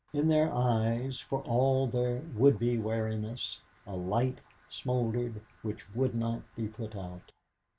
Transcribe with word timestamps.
In 0.13 0.29
their 0.29 0.51
eyes, 0.51 1.19
for 1.19 1.43
all 1.43 1.85
their 1.85 2.23
would 2.35 2.57
be 2.57 2.75
wariness, 2.79 3.61
a 3.85 3.95
light 3.95 4.39
smouldered 4.67 5.39
which 5.61 5.93
would 5.93 6.15
not 6.15 6.41
be 6.55 6.67
put 6.67 6.95
out. 6.95 7.31